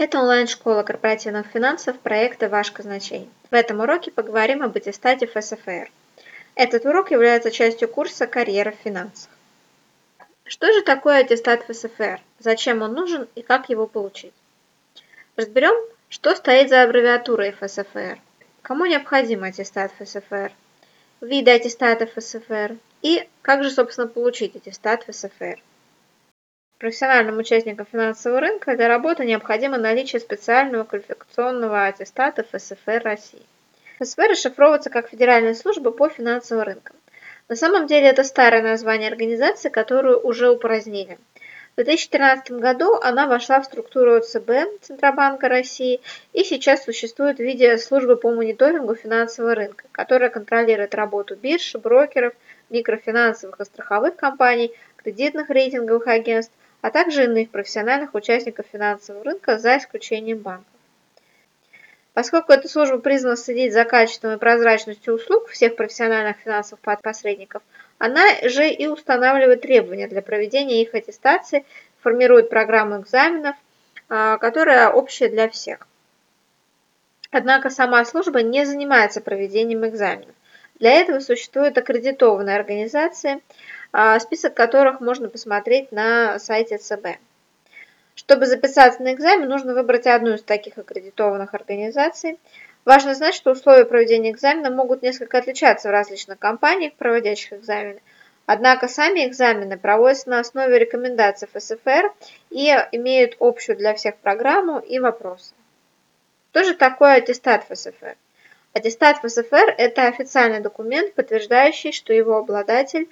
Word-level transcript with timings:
Это 0.00 0.18
онлайн-школа 0.18 0.82
корпоративных 0.82 1.48
финансов 1.48 1.98
проекта 1.98 2.48
«Ваш 2.48 2.70
казначей». 2.70 3.28
В 3.50 3.54
этом 3.54 3.80
уроке 3.80 4.10
поговорим 4.10 4.62
об 4.62 4.74
аттестате 4.74 5.26
ФСФР. 5.26 5.90
Этот 6.54 6.86
урок 6.86 7.10
является 7.10 7.50
частью 7.50 7.86
курса 7.86 8.26
«Карьера 8.26 8.70
в 8.70 8.82
финансах». 8.82 9.30
Что 10.44 10.72
же 10.72 10.80
такое 10.80 11.18
аттестат 11.18 11.64
ФСФР, 11.64 12.18
зачем 12.38 12.80
он 12.80 12.94
нужен 12.94 13.28
и 13.34 13.42
как 13.42 13.68
его 13.68 13.86
получить? 13.86 14.32
Разберем, 15.36 15.74
что 16.08 16.34
стоит 16.34 16.70
за 16.70 16.82
аббревиатурой 16.82 17.52
ФСФР, 17.52 18.18
кому 18.62 18.86
необходим 18.86 19.44
аттестат 19.44 19.92
ФСФР, 19.98 20.50
виды 21.20 21.50
аттестата 21.50 22.06
ФСФР 22.06 22.78
и 23.02 23.28
как 23.42 23.64
же, 23.64 23.70
собственно, 23.70 24.06
получить 24.06 24.56
аттестат 24.56 25.02
ФСФР. 25.02 25.60
Профессиональным 26.80 27.36
участникам 27.36 27.84
финансового 27.84 28.40
рынка 28.40 28.74
для 28.74 28.88
работы 28.88 29.26
необходимо 29.26 29.76
наличие 29.76 30.18
специального 30.18 30.84
квалификационного 30.84 31.84
аттестата 31.84 32.42
ФСФР 32.42 33.02
России. 33.04 33.42
ФСФР 33.98 34.30
расшифровывается 34.30 34.88
как 34.88 35.10
Федеральная 35.10 35.52
служба 35.52 35.90
по 35.90 36.08
финансовым 36.08 36.64
рынкам. 36.64 36.96
На 37.50 37.56
самом 37.56 37.86
деле 37.86 38.06
это 38.06 38.24
старое 38.24 38.62
название 38.62 39.10
организации, 39.10 39.68
которую 39.68 40.20
уже 40.20 40.48
упразднили. 40.48 41.18
В 41.72 41.84
2013 41.84 42.52
году 42.52 42.94
она 42.94 43.26
вошла 43.26 43.60
в 43.60 43.66
структуру 43.66 44.14
ОЦБ 44.14 44.80
Центробанка 44.80 45.50
России 45.50 46.00
и 46.32 46.44
сейчас 46.44 46.84
существует 46.84 47.36
в 47.36 47.42
виде 47.42 47.76
службы 47.76 48.16
по 48.16 48.30
мониторингу 48.30 48.94
финансового 48.94 49.54
рынка, 49.54 49.84
которая 49.92 50.30
контролирует 50.30 50.94
работу 50.94 51.36
бирж, 51.36 51.74
брокеров, 51.74 52.32
микрофинансовых 52.70 53.60
и 53.60 53.64
страховых 53.66 54.16
компаний, 54.16 54.72
кредитных 54.96 55.50
рейтинговых 55.50 56.06
агентств, 56.06 56.54
а 56.80 56.90
также 56.90 57.24
иных 57.24 57.50
профессиональных 57.50 58.14
участников 58.14 58.66
финансового 58.72 59.24
рынка 59.24 59.58
за 59.58 59.78
исключением 59.78 60.38
банков. 60.38 60.66
Поскольку 62.12 62.52
эта 62.52 62.68
служба 62.68 62.98
призвана 62.98 63.36
следить 63.36 63.72
за 63.72 63.84
качеством 63.84 64.32
и 64.32 64.38
прозрачностью 64.38 65.14
услуг 65.14 65.48
всех 65.48 65.76
профессиональных 65.76 66.36
финансовых 66.38 66.80
посредников, 67.00 67.62
она 67.98 68.26
же 68.42 68.68
и 68.68 68.86
устанавливает 68.86 69.60
требования 69.60 70.08
для 70.08 70.22
проведения 70.22 70.82
их 70.82 70.94
аттестации, 70.94 71.64
формирует 72.00 72.50
программу 72.50 73.00
экзаменов, 73.00 73.56
а, 74.08 74.38
которая 74.38 74.90
общая 74.90 75.28
для 75.28 75.48
всех. 75.48 75.86
Однако 77.30 77.70
сама 77.70 78.04
служба 78.04 78.42
не 78.42 78.64
занимается 78.64 79.20
проведением 79.20 79.86
экзаменов. 79.86 80.34
Для 80.80 80.92
этого 80.92 81.20
существуют 81.20 81.78
аккредитованные 81.78 82.56
организации, 82.56 83.40
список 84.20 84.54
которых 84.54 85.00
можно 85.00 85.28
посмотреть 85.28 85.92
на 85.92 86.38
сайте 86.38 86.78
ЦБ. 86.78 87.18
Чтобы 88.14 88.46
записаться 88.46 89.02
на 89.02 89.14
экзамен, 89.14 89.48
нужно 89.48 89.74
выбрать 89.74 90.06
одну 90.06 90.34
из 90.34 90.42
таких 90.42 90.76
аккредитованных 90.78 91.54
организаций. 91.54 92.38
Важно 92.84 93.14
знать, 93.14 93.34
что 93.34 93.52
условия 93.52 93.84
проведения 93.84 94.30
экзамена 94.30 94.70
могут 94.70 95.02
несколько 95.02 95.38
отличаться 95.38 95.88
в 95.88 95.92
различных 95.92 96.38
компаниях, 96.38 96.94
проводящих 96.94 97.54
экзамены. 97.54 98.00
Однако 98.46 98.88
сами 98.88 99.26
экзамены 99.26 99.78
проводятся 99.78 100.30
на 100.30 100.40
основе 100.40 100.78
рекомендаций 100.78 101.48
ФСФР 101.52 102.12
и 102.50 102.68
имеют 102.92 103.36
общую 103.38 103.76
для 103.76 103.94
всех 103.94 104.16
программу 104.16 104.80
и 104.80 104.98
вопросы. 104.98 105.54
Что 106.50 106.64
же 106.64 106.74
такое 106.74 107.14
аттестат 107.14 107.64
ФСФР? 107.68 108.16
Аттестат 108.72 109.18
ФСФР– 109.18 109.74
это 109.78 110.08
официальный 110.08 110.60
документ, 110.60 111.14
подтверждающий, 111.14 111.92
что 111.92 112.12
его 112.12 112.36
обладатель 112.36 113.08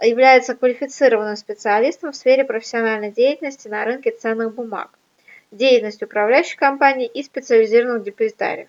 является 0.00 0.54
квалифицированным 0.54 1.36
специалистом 1.36 2.12
в 2.12 2.16
сфере 2.16 2.44
профессиональной 2.44 3.10
деятельности 3.10 3.68
на 3.68 3.84
рынке 3.84 4.10
ценных 4.10 4.54
бумаг, 4.54 4.90
деятельность 5.50 6.02
управляющей 6.02 6.56
компании 6.56 7.06
и 7.06 7.22
специализированных 7.22 8.02
депозитариев. 8.02 8.68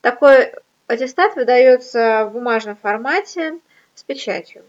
Такой 0.00 0.52
аттестат 0.86 1.36
выдается 1.36 2.26
в 2.26 2.32
бумажном 2.32 2.76
формате 2.76 3.58
с 3.94 4.02
печатью. 4.02 4.64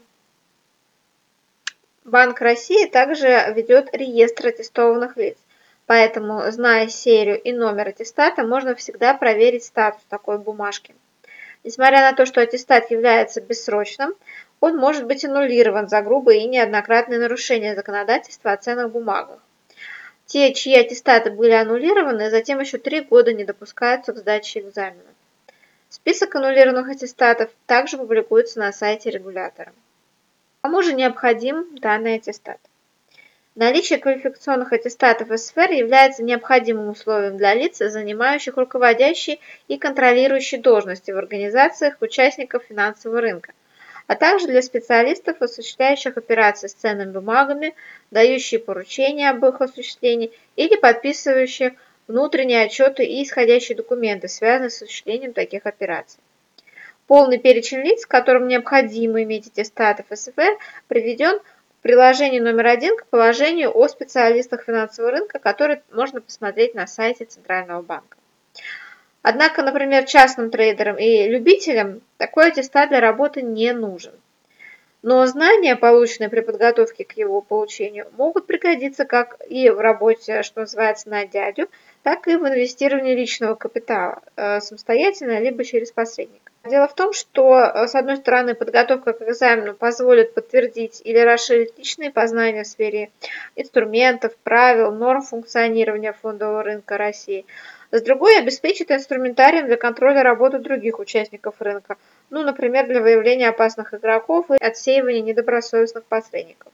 Банк 2.04 2.40
России 2.40 2.86
также 2.86 3.52
ведет 3.54 3.94
реестр 3.94 4.48
аттестованных 4.48 5.16
лиц, 5.16 5.38
поэтому, 5.86 6.50
зная 6.50 6.88
серию 6.88 7.40
и 7.40 7.52
номер 7.52 7.88
аттестата, 7.88 8.42
можно 8.42 8.74
всегда 8.74 9.14
проверить 9.14 9.64
статус 9.64 10.02
такой 10.08 10.38
бумажки. 10.38 10.94
Несмотря 11.64 12.00
на 12.00 12.12
то, 12.12 12.26
что 12.26 12.40
аттестат 12.40 12.90
является 12.90 13.40
бессрочным, 13.40 14.14
он 14.62 14.76
может 14.76 15.06
быть 15.06 15.24
аннулирован 15.24 15.88
за 15.88 16.02
грубые 16.02 16.44
и 16.44 16.46
неоднократные 16.46 17.18
нарушения 17.18 17.74
законодательства 17.74 18.52
о 18.52 18.56
ценных 18.56 18.92
бумагах. 18.92 19.40
Те, 20.24 20.54
чьи 20.54 20.76
аттестаты 20.76 21.32
были 21.32 21.50
аннулированы, 21.50 22.30
затем 22.30 22.60
еще 22.60 22.78
три 22.78 23.00
года 23.00 23.32
не 23.32 23.42
допускаются 23.42 24.12
к 24.12 24.18
сдаче 24.18 24.60
экзамена. 24.60 25.02
Список 25.88 26.36
аннулированных 26.36 26.88
аттестатов 26.90 27.50
также 27.66 27.98
публикуется 27.98 28.60
на 28.60 28.70
сайте 28.70 29.10
регулятора. 29.10 29.72
Кому 30.60 30.80
же 30.82 30.92
необходим 30.92 31.66
данный 31.80 32.14
аттестат? 32.14 32.60
Наличие 33.56 33.98
квалификационных 33.98 34.72
аттестатов 34.72 35.36
СФР 35.36 35.72
является 35.72 36.22
необходимым 36.22 36.88
условием 36.88 37.36
для 37.36 37.52
лиц, 37.52 37.78
занимающих 37.78 38.56
руководящие 38.56 39.40
и 39.66 39.76
контролирующие 39.76 40.60
должности 40.60 41.10
в 41.10 41.18
организациях 41.18 41.96
участников 42.00 42.62
финансового 42.68 43.20
рынка, 43.20 43.52
а 44.12 44.14
также 44.14 44.46
для 44.46 44.60
специалистов, 44.60 45.40
осуществляющих 45.40 46.18
операции 46.18 46.66
с 46.66 46.74
ценными 46.74 47.12
бумагами, 47.12 47.74
дающие 48.10 48.60
поручения 48.60 49.30
об 49.30 49.42
их 49.46 49.62
осуществлении 49.62 50.32
или 50.54 50.76
подписывающих 50.76 51.72
внутренние 52.08 52.64
отчеты 52.64 53.04
и 53.06 53.22
исходящие 53.22 53.74
документы, 53.74 54.28
связанные 54.28 54.68
с 54.68 54.82
осуществлением 54.82 55.32
таких 55.32 55.64
операций. 55.64 56.20
Полный 57.06 57.38
перечень 57.38 57.80
лиц, 57.80 58.04
которым 58.04 58.48
необходимо 58.48 59.22
иметь 59.22 59.46
аттестаты 59.46 60.04
ФСФР, 60.10 60.58
приведен 60.88 61.38
в 61.78 61.82
приложении 61.82 62.38
номер 62.38 62.66
один 62.66 62.98
к 62.98 63.06
положению 63.06 63.74
о 63.74 63.88
специалистах 63.88 64.64
финансового 64.64 65.12
рынка, 65.12 65.38
который 65.38 65.80
можно 65.90 66.20
посмотреть 66.20 66.74
на 66.74 66.86
сайте 66.86 67.24
Центрального 67.24 67.80
банка. 67.80 68.18
Однако, 69.22 69.62
например, 69.62 70.04
частным 70.04 70.50
трейдерам 70.50 70.96
и 70.98 71.28
любителям 71.28 72.00
такой 72.16 72.48
аттестат 72.48 72.88
для 72.88 73.00
работы 73.00 73.40
не 73.40 73.72
нужен. 73.72 74.12
Но 75.02 75.26
знания, 75.26 75.74
полученные 75.74 76.28
при 76.28 76.40
подготовке 76.40 77.04
к 77.04 77.12
его 77.12 77.40
получению, 77.40 78.06
могут 78.16 78.46
пригодиться 78.46 79.04
как 79.04 79.36
и 79.48 79.68
в 79.68 79.80
работе, 79.80 80.42
что 80.42 80.60
называется, 80.60 81.08
на 81.08 81.26
дядю, 81.26 81.68
так 82.04 82.28
и 82.28 82.36
в 82.36 82.46
инвестировании 82.46 83.14
личного 83.14 83.56
капитала, 83.56 84.22
э, 84.36 84.60
самостоятельно, 84.60 85.40
либо 85.40 85.64
через 85.64 85.90
посредника. 85.90 86.52
Дело 86.64 86.86
в 86.86 86.94
том, 86.94 87.12
что, 87.12 87.58
э, 87.58 87.88
с 87.88 87.96
одной 87.96 88.16
стороны, 88.16 88.54
подготовка 88.54 89.12
к 89.12 89.22
экзамену 89.22 89.74
позволит 89.74 90.34
подтвердить 90.34 91.00
или 91.04 91.18
расширить 91.18 91.76
личные 91.76 92.12
познания 92.12 92.62
в 92.62 92.68
сфере 92.68 93.10
инструментов, 93.56 94.36
правил, 94.44 94.92
норм 94.92 95.22
функционирования 95.22 96.12
фондового 96.12 96.62
рынка 96.62 96.96
России– 96.96 97.44
с 97.92 98.00
другой 98.00 98.38
обеспечит 98.38 98.90
инструментарием 98.90 99.66
для 99.66 99.76
контроля 99.76 100.22
работы 100.22 100.58
других 100.58 100.98
участников 100.98 101.56
рынка, 101.60 101.96
ну, 102.30 102.42
например, 102.42 102.86
для 102.86 103.02
выявления 103.02 103.50
опасных 103.50 103.92
игроков 103.92 104.50
и 104.50 104.54
отсеивания 104.54 105.20
недобросовестных 105.20 106.04
посредников. 106.04 106.72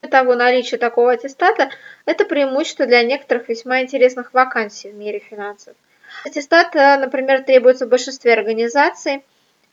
Кроме 0.00 0.10
того, 0.10 0.34
наличие 0.34 0.78
такого 0.78 1.12
аттестата– 1.12 1.70
это 2.06 2.24
преимущество 2.24 2.86
для 2.86 3.02
некоторых 3.02 3.48
весьма 3.50 3.82
интересных 3.82 4.32
вакансий 4.32 4.90
в 4.90 4.94
мире 4.94 5.18
финансов. 5.18 5.74
Аттестат, 6.24 6.74
э, 6.74 6.96
например, 6.96 7.42
требуется 7.42 7.84
в 7.84 7.90
большинстве 7.90 8.32
организаций, 8.32 9.22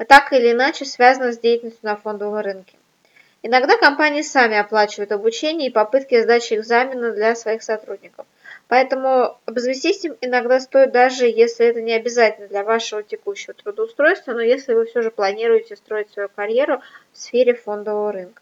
так 0.07 0.33
или 0.33 0.51
иначе 0.51 0.83
связано 0.83 1.31
с 1.31 1.39
деятельностью 1.39 1.87
на 1.87 1.95
фондовом 1.95 2.41
рынке. 2.41 2.75
Иногда 3.43 3.77
компании 3.77 4.23
сами 4.23 4.57
оплачивают 4.57 5.11
обучение 5.13 5.69
и 5.69 5.73
попытки 5.73 6.21
сдачи 6.21 6.55
экзамена 6.55 7.13
для 7.13 7.35
своих 7.35 7.63
сотрудников– 7.63 8.25
Поэтому 8.71 9.37
обзавестись 9.45 10.05
им 10.05 10.15
иногда 10.21 10.61
стоит 10.61 10.93
даже, 10.93 11.25
если 11.25 11.65
это 11.65 11.81
не 11.81 11.91
обязательно 11.91 12.47
для 12.47 12.63
вашего 12.63 13.03
текущего 13.03 13.53
трудоустройства, 13.53 14.31
но 14.31 14.39
если 14.39 14.73
вы 14.73 14.85
все 14.85 15.01
же 15.01 15.11
планируете 15.11 15.75
строить 15.75 16.09
свою 16.09 16.29
карьеру 16.29 16.81
в 17.11 17.17
сфере 17.17 17.53
фондового 17.53 18.13
рынка. 18.13 18.41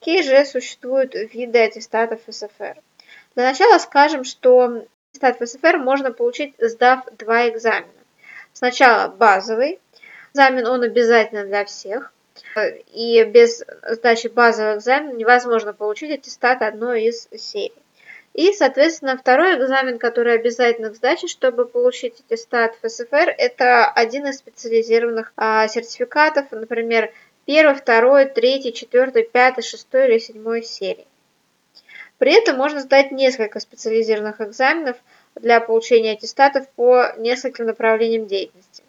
Какие 0.00 0.22
же 0.22 0.44
существуют 0.44 1.14
виды 1.14 1.60
аттестатов 1.60 2.18
СФР? 2.28 2.82
Для 3.36 3.44
начала 3.44 3.78
скажем, 3.78 4.24
что 4.24 4.86
аттестат 5.12 5.48
СФР 5.48 5.78
можно 5.78 6.10
получить, 6.10 6.52
сдав 6.58 7.04
два 7.16 7.48
экзамена. 7.48 7.92
Сначала 8.52 9.06
базовый. 9.06 9.78
Экзамен 10.32 10.66
он 10.66 10.82
обязательно 10.82 11.44
для 11.44 11.64
всех. 11.64 12.12
И 12.92 13.22
без 13.22 13.62
сдачи 13.88 14.26
базового 14.26 14.78
экзамена 14.78 15.12
невозможно 15.12 15.72
получить 15.72 16.10
аттестат 16.10 16.60
одной 16.60 17.04
из 17.04 17.28
серий. 17.38 17.72
И, 18.34 18.52
соответственно, 18.52 19.16
второй 19.16 19.56
экзамен, 19.56 19.98
который 19.98 20.34
обязательно 20.34 20.90
к 20.90 20.96
сдаче, 20.96 21.26
чтобы 21.26 21.66
получить 21.66 22.20
аттестат 22.20 22.76
ФСФР, 22.76 23.34
это 23.36 23.86
один 23.86 24.26
из 24.28 24.38
специализированных 24.38 25.32
а, 25.36 25.66
сертификатов, 25.66 26.46
например, 26.52 27.12
первый, 27.44 27.74
второй, 27.74 28.26
третий, 28.26 28.72
четвертый, 28.72 29.24
пятый, 29.24 29.62
шестой 29.62 30.08
или 30.08 30.18
седьмой 30.18 30.62
серии. 30.62 31.06
При 32.18 32.32
этом 32.32 32.56
можно 32.56 32.80
сдать 32.80 33.10
несколько 33.10 33.58
специализированных 33.58 34.40
экзаменов 34.40 34.96
для 35.34 35.58
получения 35.58 36.12
аттестатов 36.12 36.68
по 36.76 37.12
нескольким 37.16 37.66
направлениям 37.66 38.26
деятельности. 38.26 38.84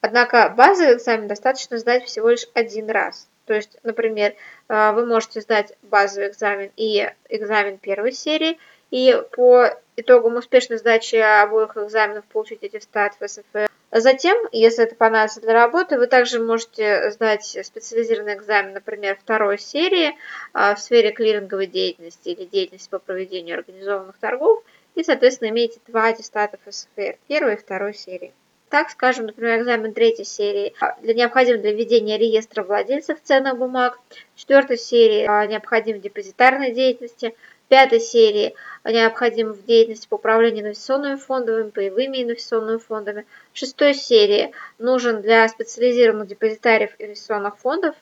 Однако 0.00 0.52
базовый 0.56 0.94
экзамен 0.94 1.26
достаточно 1.26 1.78
сдать 1.78 2.04
всего 2.04 2.28
лишь 2.28 2.46
один 2.52 2.90
раз. 2.90 3.28
То 3.46 3.54
есть, 3.54 3.78
например, 3.82 4.34
э, 4.68 4.92
вы 4.92 5.06
можете 5.06 5.40
сдать 5.40 5.72
базовый 5.82 6.28
экзамен 6.28 6.70
и 6.76 7.08
экзамен 7.28 7.78
первой 7.78 8.12
серии, 8.12 8.58
и 8.90 9.20
по 9.32 9.70
итогам 9.96 10.36
успешной 10.36 10.78
сдачи 10.78 11.16
обоих 11.16 11.76
экзаменов 11.76 12.24
получить 12.26 12.62
аттестат 12.62 13.14
в 13.18 13.26
СФР. 13.26 13.68
Затем, 13.92 14.36
если 14.52 14.84
это 14.84 14.94
понадобится 14.94 15.40
для 15.40 15.52
работы, 15.52 15.98
вы 15.98 16.06
также 16.06 16.40
можете 16.40 17.10
сдать 17.12 17.44
специализированный 17.62 18.34
экзамен, 18.34 18.74
например, 18.74 19.16
второй 19.16 19.58
серии 19.58 20.08
э, 20.54 20.74
в 20.74 20.78
сфере 20.78 21.12
клиринговой 21.12 21.66
деятельности 21.66 22.28
или 22.30 22.44
деятельности 22.44 22.90
по 22.90 22.98
проведению 22.98 23.58
организованных 23.58 24.18
торгов, 24.18 24.62
и, 24.96 25.04
соответственно, 25.04 25.50
имеете 25.50 25.78
два 25.86 26.08
аттестата 26.08 26.58
ФСФР 26.64 27.16
первой 27.28 27.54
и 27.54 27.56
второй 27.56 27.94
серии. 27.94 28.32
Так, 28.68 28.90
скажем, 28.90 29.26
например, 29.26 29.60
экзамен 29.60 29.94
третьей 29.94 30.24
серии 30.24 30.74
а, 30.80 30.96
для 31.00 31.14
необходим 31.14 31.60
для 31.60 31.72
ведения 31.72 32.18
реестра 32.18 32.64
владельцев 32.64 33.18
ценных 33.22 33.56
бумаг, 33.58 34.00
четвертой 34.34 34.76
серии 34.76 35.24
а, 35.24 35.46
необходим 35.46 35.98
в 35.98 36.00
депозитарной 36.00 36.72
деятельности, 36.72 37.36
пятой 37.68 38.00
серии 38.00 38.54
необходим 38.84 39.52
в 39.52 39.64
деятельности 39.64 40.08
по 40.08 40.16
управлению 40.16 40.64
инвестиционными 40.64 41.16
фондами, 41.16 41.70
боевыми 41.70 42.22
инвестиционными 42.22 42.78
фондами, 42.78 43.26
шестой 43.52 43.94
серии 43.94 44.52
нужен 44.78 45.22
для 45.22 45.48
специализированных 45.48 46.28
депозитариев 46.28 46.90
инвестиционных 46.98 47.58
фондов, 47.58 47.94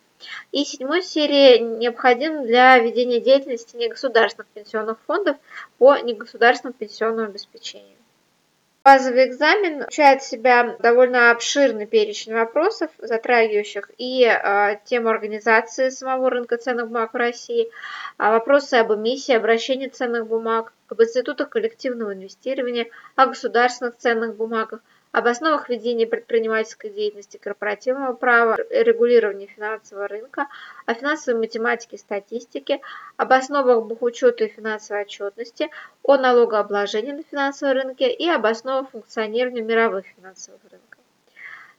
и 0.52 0.64
седьмой 0.64 1.02
серии 1.02 1.58
необходим 1.58 2.46
для 2.46 2.78
ведения 2.78 3.20
деятельности 3.20 3.76
негосударственных 3.76 4.48
пенсионных 4.48 4.98
фондов 5.06 5.36
по 5.76 5.98
негосударственному 5.98 6.78
пенсионному 6.78 7.28
обеспечению. 7.28 7.96
Базовый 8.84 9.28
экзамен 9.28 9.80
включает 9.84 10.20
в 10.20 10.26
себя 10.26 10.76
довольно 10.78 11.30
обширный 11.30 11.86
перечень 11.86 12.34
вопросов, 12.34 12.90
затрагивающих 12.98 13.90
и 13.96 14.24
э, 14.26 14.78
тему 14.84 15.08
организации 15.08 15.88
самого 15.88 16.28
рынка 16.28 16.58
ценных 16.58 16.88
бумаг 16.88 17.14
в 17.14 17.16
России, 17.16 17.70
а 18.18 18.32
вопросы 18.32 18.74
об 18.74 18.92
эмиссии, 18.92 19.32
обращении 19.32 19.88
ценных 19.88 20.26
бумаг, 20.26 20.74
об 20.90 21.00
институтах 21.00 21.48
коллективного 21.48 22.12
инвестирования, 22.12 22.88
о 23.16 23.28
государственных 23.28 23.96
ценных 23.96 24.36
бумагах, 24.36 24.80
об 25.14 25.28
основах 25.28 25.68
ведения 25.68 26.08
предпринимательской 26.08 26.90
деятельности, 26.90 27.36
корпоративного 27.36 28.14
права, 28.14 28.56
регулирования 28.70 29.46
финансового 29.46 30.08
рынка, 30.08 30.48
о 30.86 30.94
финансовой 30.94 31.38
математике 31.38 31.94
и 31.94 32.00
статистике, 32.00 32.80
об 33.16 33.32
основах 33.32 33.84
бухучета 33.84 34.42
и 34.42 34.48
финансовой 34.48 35.02
отчетности, 35.02 35.70
о 36.02 36.16
налогообложении 36.16 37.12
на 37.12 37.22
финансовом 37.22 37.74
рынке 37.74 38.12
и 38.12 38.28
об 38.28 38.44
основах 38.44 38.90
функционирования 38.90 39.62
мировых 39.62 40.04
финансовых 40.16 40.60
рынков. 40.68 40.93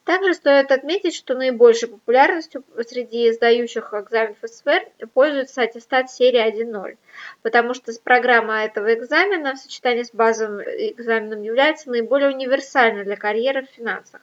Также 0.06 0.36
стоит 0.36 0.72
отметить, 0.72 1.16
что 1.16 1.34
наибольшей 1.34 1.90
популярностью 1.90 2.64
среди 2.88 3.32
сдающих 3.32 3.92
экзамен 3.92 4.36
ФСФР 4.40 4.88
пользуется 5.16 5.64
аттестат 5.64 6.12
серии 6.12 6.40
1.0, 6.40 6.98
потому 7.42 7.74
что 7.74 7.92
программа 8.04 8.66
этого 8.66 8.94
экзамена 8.94 9.56
в 9.56 9.58
сочетании 9.58 10.04
с 10.04 10.12
базовым 10.14 10.62
экзаменом 10.62 11.42
является 11.42 11.90
наиболее 11.90 12.30
универсальной 12.30 13.04
для 13.04 13.16
карьеры 13.16 13.64
в 13.64 13.70
финансах. 13.72 14.22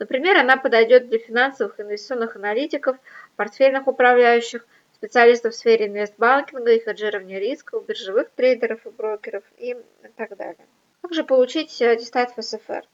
Например, 0.00 0.36
она 0.36 0.56
подойдет 0.56 1.08
для 1.08 1.20
финансовых 1.20 1.78
инвестиционных 1.78 2.34
аналитиков, 2.34 2.96
портфельных 3.36 3.86
управляющих, 3.86 4.66
специалистов 4.94 5.54
в 5.54 5.56
сфере 5.56 5.86
инвестбанкинга 5.86 6.72
и 6.72 6.84
хеджирования 6.84 7.38
рисков, 7.38 7.86
биржевых 7.86 8.30
трейдеров 8.30 8.84
и 8.84 8.90
брокеров 8.90 9.44
и 9.58 9.76
так 10.16 10.36
далее. 10.36 10.66
Также 11.02 11.22
получить 11.22 11.80
аттестат 11.80 12.32
ФСФР. 12.32 12.84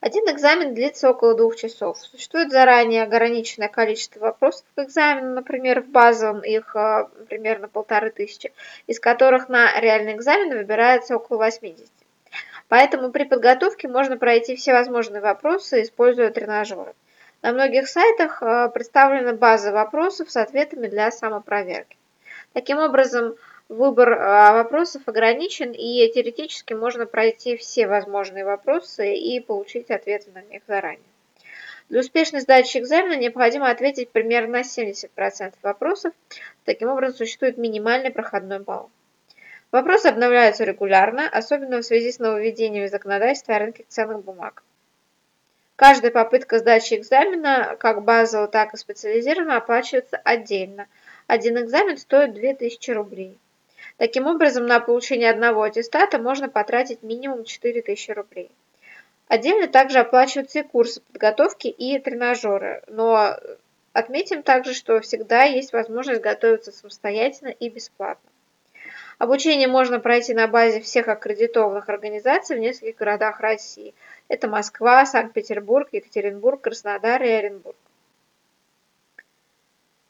Один 0.00 0.24
экзамен 0.30 0.74
длится 0.74 1.10
около 1.10 1.34
двух 1.34 1.56
часов. 1.56 1.98
Существует 1.98 2.52
заранее 2.52 3.02
ограниченное 3.02 3.68
количество 3.68 4.20
вопросов 4.20 4.64
к 4.76 4.78
экзамену, 4.84 5.34
например, 5.34 5.82
в 5.82 5.88
базовом 5.88 6.40
их 6.42 6.76
а, 6.76 7.10
примерно 7.28 7.66
полторы 7.66 8.10
тысячи, 8.10 8.52
из 8.86 9.00
которых 9.00 9.48
на 9.48 9.80
реальный 9.80 10.14
экзамен 10.14 10.56
выбирается 10.56 11.16
около 11.16 11.38
80. 11.38 11.90
Поэтому 12.68 13.10
при 13.10 13.24
подготовке 13.24 13.88
можно 13.88 14.16
пройти 14.16 14.54
все 14.54 14.72
возможные 14.72 15.20
вопросы, 15.20 15.82
используя 15.82 16.30
тренажеры. 16.30 16.94
На 17.42 17.50
многих 17.50 17.88
сайтах 17.88 18.40
а, 18.40 18.68
представлена 18.68 19.32
база 19.32 19.72
вопросов 19.72 20.30
с 20.30 20.36
ответами 20.36 20.86
для 20.86 21.10
самопроверки. 21.10 21.96
Таким 22.52 22.78
образом, 22.78 23.34
Выбор 23.68 24.14
а, 24.14 24.54
вопросов 24.54 25.02
ограничен, 25.06 25.72
и 25.72 26.10
теоретически 26.10 26.72
можно 26.72 27.04
пройти 27.04 27.54
все 27.58 27.86
возможные 27.86 28.46
вопросы 28.46 29.14
и 29.14 29.40
получить 29.40 29.90
ответы 29.90 30.30
на 30.30 30.40
них 30.40 30.62
заранее. 30.66 31.02
Для 31.90 32.00
успешной 32.00 32.40
сдачи 32.40 32.78
экзамена 32.78 33.16
необходимо 33.18 33.68
ответить 33.68 34.10
примерно 34.10 34.58
на 34.58 34.60
70% 34.62 35.54
вопросов. 35.62 36.14
Таким 36.64 36.88
образом, 36.88 37.18
существует 37.18 37.58
минимальный 37.58 38.10
проходной 38.10 38.58
балл. 38.58 38.90
Вопросы 39.70 40.06
обновляются 40.06 40.64
регулярно, 40.64 41.28
особенно 41.28 41.82
в 41.82 41.84
связи 41.84 42.10
с 42.10 42.18
нововведениями 42.18 42.86
законодательства 42.86 43.56
о 43.56 43.58
рынке 43.58 43.84
ценных 43.86 44.24
бумаг. 44.24 44.62
Каждая 45.76 46.10
попытка 46.10 46.58
сдачи 46.58 46.94
экзамена, 46.94 47.76
как 47.78 48.02
базового, 48.02 48.48
так 48.48 48.72
и 48.72 48.78
специализированного, 48.78 49.58
оплачивается 49.58 50.16
отдельно. 50.16 50.86
Один 51.26 51.58
экзамен 51.58 51.98
стоит 51.98 52.32
2000 52.32 52.90
рублей. 52.92 53.38
Таким 53.98 54.28
образом, 54.28 54.66
на 54.66 54.78
получение 54.78 55.28
одного 55.28 55.64
аттестата 55.64 56.18
можно 56.18 56.48
потратить 56.48 57.02
минимум 57.02 57.44
4000 57.44 58.12
рублей. 58.12 58.50
Отдельно 59.26 59.66
также 59.66 59.98
оплачиваются 59.98 60.60
и 60.60 60.62
курсы 60.62 61.00
подготовки 61.00 61.66
и 61.66 61.98
тренажеры, 61.98 62.82
но 62.86 63.36
отметим 63.92 64.44
также, 64.44 64.72
что 64.72 65.00
всегда 65.00 65.42
есть 65.42 65.72
возможность 65.72 66.22
готовиться 66.22 66.70
самостоятельно 66.70 67.48
и 67.48 67.68
бесплатно. 67.68 68.30
Обучение 69.18 69.66
можно 69.66 69.98
пройти 69.98 70.32
на 70.32 70.46
базе 70.46 70.80
всех 70.80 71.08
аккредитованных 71.08 71.88
организаций 71.88 72.56
в 72.56 72.60
нескольких 72.60 72.96
городах 72.96 73.40
России. 73.40 73.94
Это 74.28 74.46
Москва, 74.46 75.04
Санкт-Петербург, 75.06 75.88
Екатеринбург, 75.90 76.60
Краснодар 76.60 77.20
и 77.24 77.28
Оренбург. 77.28 77.76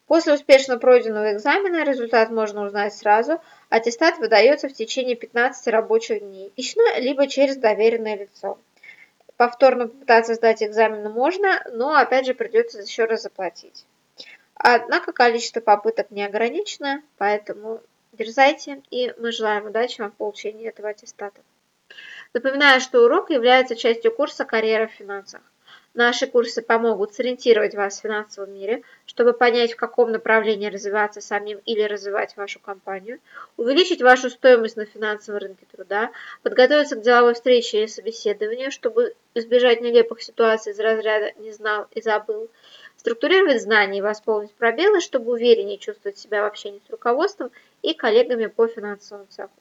После 0.09 0.33
успешно 0.33 0.79
пройденного 0.79 1.35
экзамена 1.35 1.85
результат 1.85 2.31
можно 2.31 2.65
узнать 2.65 2.95
сразу. 2.95 3.43
Аттестат 3.69 4.19
выдается 4.19 4.69
в 4.69 4.73
течение 4.73 5.17
15 5.17 5.69
рабочих 5.69 6.21
дней, 6.21 6.51
лично, 6.57 6.99
либо 6.99 7.29
через 7.29 7.59
доверенное 7.59 8.17
лицо. 8.17 8.59
Повторно 9.37 9.87
попытаться 9.87 10.35
сдать 10.35 10.63
экзамен 10.63 11.13
можно, 11.13 11.63
но 11.73 11.95
опять 11.95 12.25
же 12.25 12.33
придется 12.33 12.81
еще 12.81 13.05
раз 13.05 13.23
заплатить. 13.23 13.85
Однако 14.55 15.13
количество 15.13 15.61
попыток 15.61 16.11
не 16.11 16.25
ограничено, 16.25 17.03
поэтому 17.19 17.83
дерзайте, 18.13 18.83
и 18.91 19.13
мы 19.19 19.31
желаем 19.31 19.67
удачи 19.67 20.01
вам 20.01 20.11
в 20.11 20.17
получении 20.17 20.67
этого 20.67 20.89
аттестата. 20.89 21.43
Напоминаю, 22.33 22.81
что 22.81 23.05
урок 23.05 23.29
является 23.29 23.77
частью 23.77 24.11
курса 24.11 24.47
«Карьера 24.47 24.87
в 24.87 24.93
финансах». 24.93 25.43
Наши 25.95 26.27
курсы 26.27 26.63
помогут 26.63 27.15
сориентировать 27.15 27.75
вас 27.75 27.99
в 27.99 28.03
финансовом 28.03 28.53
мире, 28.53 28.83
чтобы 29.07 29.33
понять, 29.33 29.73
в 29.73 29.77
каком 29.77 30.13
направлении 30.13 30.69
развиваться 30.69 31.21
самим 31.21 31.61
или 31.65 31.83
развивать 31.83 32.37
вашу 32.37 32.61
компанию, 32.61 33.21
увеличить 33.57 34.03
вашу 34.03 34.31
стоимость 34.31 34.77
на 34.77 34.85
финансовом 34.85 35.41
рынке 35.41 35.67
труда, 35.73 36.11
подготовиться 36.43 36.95
к 36.95 37.01
деловой 37.01 37.35
встрече 37.35 37.79
или 37.79 37.87
собеседованию, 37.87 38.71
чтобы 38.71 39.15
избежать 39.35 39.81
нелепых 39.81 40.23
ситуаций 40.23 40.73
из 40.73 40.79
разряда 40.79 41.33
«не 41.39 41.53
знал 41.53 41.87
и 41.93 42.03
забыл», 42.03 42.49
структурировать 42.97 43.63
знания 43.63 43.99
и 43.99 44.03
восполнить 44.03 44.53
пробелы, 44.53 45.01
чтобы 45.01 45.33
увереннее 45.33 45.79
чувствовать 45.79 46.19
себя 46.19 46.43
в 46.43 46.47
общении 46.47 46.83
с 46.87 46.91
руководством 46.91 47.51
и 47.83 47.95
коллегами 47.95 48.47
по 48.47 48.67
финансовому 48.69 49.27
цеху. 49.31 49.53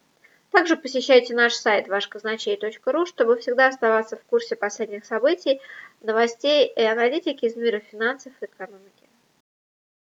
Также 0.51 0.77
посещайте 0.77 1.35
наш 1.35 1.53
сайт 1.53 1.87
вашказначей.ру, 1.87 3.05
чтобы 3.05 3.37
всегда 3.37 3.67
оставаться 3.67 4.15
в 4.15 4.23
курсе 4.23 4.55
последних 4.55 5.05
событий, 5.05 5.61
новостей 6.01 6.67
и 6.67 6.81
аналитики 6.81 7.45
из 7.45 7.55
мира 7.55 7.79
финансов 7.79 8.33
и 8.41 8.45
экономики. 8.45 9.06